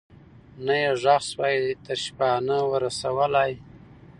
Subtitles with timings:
[0.65, 3.51] نه یې ږغ سوای تر شپانه ور رسولای